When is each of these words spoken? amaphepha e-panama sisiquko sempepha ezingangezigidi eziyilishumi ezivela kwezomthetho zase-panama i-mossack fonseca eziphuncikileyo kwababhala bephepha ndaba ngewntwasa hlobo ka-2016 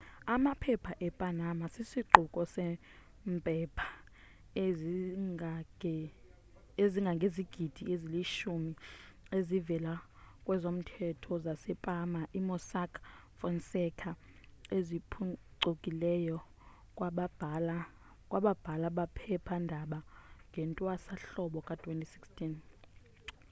amaphepha 0.33 0.93
e-panama 1.07 1.65
sisiquko 1.75 2.41
sempepha 2.55 3.89
ezingangezigidi 6.83 7.81
eziyilishumi 7.93 8.73
ezivela 9.37 9.93
kwezomthetho 10.45 11.31
zase-panama 11.45 12.21
i-mossack 12.39 12.91
fonseca 13.39 14.11
eziphuncikileyo 14.77 16.37
kwababhala 18.31 18.87
bephepha 18.97 19.55
ndaba 19.65 19.99
ngewntwasa 20.49 21.13
hlobo 21.23 21.59
ka-2016 21.67 22.41